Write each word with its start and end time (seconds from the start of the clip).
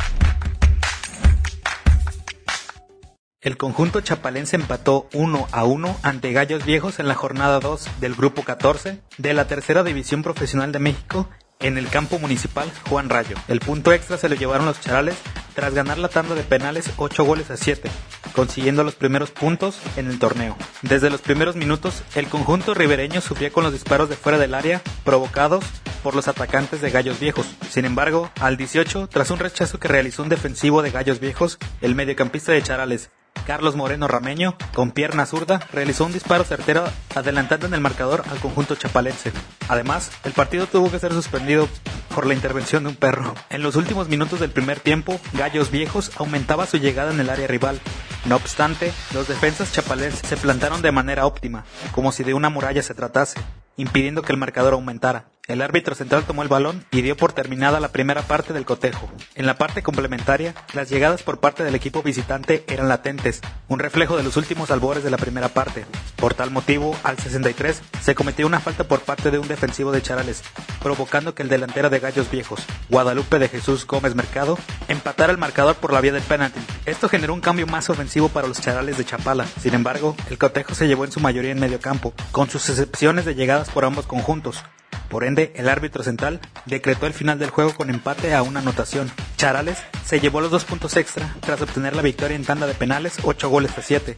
El 3.40 3.56
conjunto 3.56 4.00
chapalense 4.00 4.56
empató 4.56 5.08
1 5.14 5.46
a 5.52 5.62
1 5.62 5.98
ante 6.02 6.32
Gallos 6.32 6.64
Viejos 6.64 6.98
en 6.98 7.06
la 7.06 7.14
jornada 7.14 7.60
2 7.60 8.00
del 8.00 8.16
Grupo 8.16 8.42
14 8.42 9.00
de 9.16 9.32
la 9.32 9.46
Tercera 9.46 9.84
División 9.84 10.24
Profesional 10.24 10.72
de 10.72 10.80
México 10.80 11.28
en 11.60 11.78
el 11.78 11.88
campo 11.88 12.18
municipal 12.18 12.68
Juan 12.88 13.08
Rayo. 13.08 13.36
El 13.46 13.60
punto 13.60 13.92
extra 13.92 14.18
se 14.18 14.28
lo 14.28 14.34
llevaron 14.34 14.66
los 14.66 14.80
charales 14.80 15.14
tras 15.54 15.72
ganar 15.72 15.98
la 15.98 16.08
tanda 16.08 16.34
de 16.34 16.42
penales 16.42 16.90
8 16.96 17.24
goles 17.24 17.48
a 17.52 17.56
7, 17.56 17.88
consiguiendo 18.34 18.82
los 18.82 18.96
primeros 18.96 19.30
puntos 19.30 19.78
en 19.96 20.08
el 20.08 20.18
torneo. 20.18 20.56
Desde 20.82 21.08
los 21.08 21.20
primeros 21.20 21.54
minutos, 21.54 22.02
el 22.16 22.26
conjunto 22.26 22.74
ribereño 22.74 23.20
sufría 23.20 23.50
con 23.50 23.62
los 23.62 23.72
disparos 23.72 24.08
de 24.08 24.16
fuera 24.16 24.38
del 24.38 24.54
área 24.54 24.82
provocados 25.04 25.64
por 26.02 26.16
los 26.16 26.26
atacantes 26.26 26.80
de 26.80 26.90
Gallos 26.90 27.20
Viejos. 27.20 27.46
Sin 27.70 27.84
embargo, 27.84 28.30
al 28.40 28.56
18, 28.56 29.08
tras 29.08 29.30
un 29.30 29.38
rechazo 29.38 29.78
que 29.78 29.88
realizó 29.88 30.22
un 30.24 30.28
defensivo 30.28 30.82
de 30.82 30.90
Gallos 30.90 31.20
Viejos, 31.20 31.58
el 31.80 31.94
mediocampista 31.94 32.52
de 32.52 32.62
Charales, 32.62 33.10
Carlos 33.48 33.76
Moreno 33.76 34.08
Rameño, 34.08 34.58
con 34.74 34.90
pierna 34.90 35.24
zurda, 35.24 35.58
realizó 35.72 36.04
un 36.04 36.12
disparo 36.12 36.44
certero 36.44 36.84
adelantando 37.14 37.66
en 37.66 37.72
el 37.72 37.80
marcador 37.80 38.22
al 38.30 38.38
conjunto 38.40 38.74
chapalense. 38.74 39.32
Además, 39.68 40.10
el 40.24 40.32
partido 40.32 40.66
tuvo 40.66 40.90
que 40.90 40.98
ser 40.98 41.14
suspendido 41.14 41.66
por 42.14 42.26
la 42.26 42.34
intervención 42.34 42.82
de 42.82 42.90
un 42.90 42.96
perro. 42.96 43.34
En 43.48 43.62
los 43.62 43.74
últimos 43.74 44.10
minutos 44.10 44.38
del 44.38 44.50
primer 44.50 44.80
tiempo, 44.80 45.18
Gallos 45.32 45.70
Viejos 45.70 46.12
aumentaba 46.18 46.66
su 46.66 46.76
llegada 46.76 47.10
en 47.10 47.20
el 47.20 47.30
área 47.30 47.46
rival. 47.46 47.80
No 48.26 48.36
obstante, 48.36 48.92
los 49.14 49.28
defensas 49.28 49.72
chapalenses 49.72 50.28
se 50.28 50.36
plantaron 50.36 50.82
de 50.82 50.92
manera 50.92 51.24
óptima, 51.24 51.64
como 51.92 52.12
si 52.12 52.24
de 52.24 52.34
una 52.34 52.50
muralla 52.50 52.82
se 52.82 52.92
tratase, 52.92 53.40
impidiendo 53.78 54.20
que 54.20 54.32
el 54.32 54.38
marcador 54.38 54.74
aumentara. 54.74 55.30
El 55.48 55.62
árbitro 55.62 55.94
central 55.94 56.24
tomó 56.26 56.42
el 56.42 56.50
balón 56.50 56.84
y 56.90 57.00
dio 57.00 57.16
por 57.16 57.32
terminada 57.32 57.80
la 57.80 57.88
primera 57.88 58.20
parte 58.20 58.52
del 58.52 58.66
cotejo. 58.66 59.08
En 59.34 59.46
la 59.46 59.56
parte 59.56 59.82
complementaria, 59.82 60.54
las 60.74 60.90
llegadas 60.90 61.22
por 61.22 61.40
parte 61.40 61.64
del 61.64 61.74
equipo 61.74 62.02
visitante 62.02 62.64
eran 62.68 62.90
latentes, 62.90 63.40
un 63.66 63.78
reflejo 63.78 64.18
de 64.18 64.22
los 64.22 64.36
últimos 64.36 64.70
albores 64.70 65.02
de 65.02 65.10
la 65.10 65.16
primera 65.16 65.48
parte. 65.48 65.86
Por 66.16 66.34
tal 66.34 66.50
motivo, 66.50 66.94
al 67.02 67.18
63, 67.18 67.80
se 68.02 68.14
cometió 68.14 68.46
una 68.46 68.60
falta 68.60 68.84
por 68.84 69.00
parte 69.00 69.30
de 69.30 69.38
un 69.38 69.48
defensivo 69.48 69.90
de 69.90 70.02
Charales, 70.02 70.42
provocando 70.82 71.34
que 71.34 71.44
el 71.44 71.48
delantero 71.48 71.88
de 71.88 71.98
Gallos 71.98 72.30
Viejos, 72.30 72.60
Guadalupe 72.90 73.38
de 73.38 73.48
Jesús 73.48 73.86
Gómez 73.86 74.14
Mercado, 74.14 74.58
empatara 74.88 75.32
el 75.32 75.38
marcador 75.38 75.76
por 75.76 75.94
la 75.94 76.02
vía 76.02 76.12
del 76.12 76.20
penalti. 76.24 76.60
Esto 76.84 77.08
generó 77.08 77.32
un 77.32 77.40
cambio 77.40 77.66
más 77.66 77.88
ofensivo 77.88 78.28
para 78.28 78.48
los 78.48 78.60
Charales 78.60 78.98
de 78.98 79.06
Chapala. 79.06 79.46
Sin 79.62 79.72
embargo, 79.72 80.14
el 80.28 80.36
cotejo 80.36 80.74
se 80.74 80.86
llevó 80.86 81.06
en 81.06 81.12
su 81.12 81.20
mayoría 81.20 81.52
en 81.52 81.58
medio 81.58 81.80
campo, 81.80 82.12
con 82.32 82.50
sus 82.50 82.68
excepciones 82.68 83.24
de 83.24 83.34
llegadas 83.34 83.70
por 83.70 83.86
ambos 83.86 84.06
conjuntos. 84.06 84.62
Por 85.08 85.24
ende, 85.24 85.52
el 85.56 85.68
árbitro 85.68 86.02
central 86.02 86.40
decretó 86.66 87.06
el 87.06 87.14
final 87.14 87.38
del 87.38 87.50
juego 87.50 87.74
con 87.74 87.90
empate 87.90 88.34
a 88.34 88.42
una 88.42 88.60
anotación. 88.60 89.10
Charales 89.36 89.78
se 90.04 90.20
llevó 90.20 90.40
los 90.40 90.50
dos 90.50 90.64
puntos 90.64 90.96
extra 90.96 91.34
tras 91.40 91.60
obtener 91.62 91.96
la 91.96 92.02
victoria 92.02 92.36
en 92.36 92.44
tanda 92.44 92.66
de 92.66 92.74
penales 92.74 93.16
8 93.22 93.48
goles 93.48 93.76
a 93.78 93.82
7. 93.82 94.16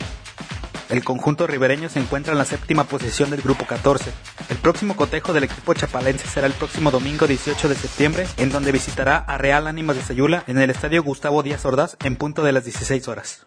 El 0.91 1.05
conjunto 1.05 1.47
ribereño 1.47 1.89
se 1.89 2.01
encuentra 2.01 2.33
en 2.33 2.39
la 2.39 2.45
séptima 2.45 2.83
posición 2.83 3.31
del 3.31 3.43
grupo 3.43 3.65
14. 3.65 4.11
El 4.49 4.57
próximo 4.57 4.97
cotejo 4.97 5.33
del 5.33 5.45
equipo 5.45 5.73
chapalense 5.73 6.27
será 6.27 6.49
el 6.49 6.53
próximo 6.53 6.91
domingo 6.91 7.29
18 7.29 7.69
de 7.69 7.77
septiembre, 7.77 8.27
en 8.39 8.51
donde 8.51 8.73
visitará 8.73 9.19
a 9.19 9.39
Real 9.39 9.69
Ánimas 9.69 9.95
de 9.95 10.03
Sayula 10.03 10.43
en 10.49 10.59
el 10.59 10.71
estadio 10.71 11.05
Gustavo 11.05 11.45
Díaz 11.45 11.65
Ordaz 11.65 11.97
en 12.03 12.17
punto 12.17 12.43
de 12.43 12.51
las 12.51 12.65
16 12.65 13.07
horas. 13.07 13.47